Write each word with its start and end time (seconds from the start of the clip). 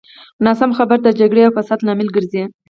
ناسمه 0.45 0.77
خبره 0.79 0.99
د 1.01 1.07
جګړې 1.19 1.41
او 1.45 1.55
فساد 1.57 1.79
لامل 1.85 2.09
ګرځي. 2.15 2.43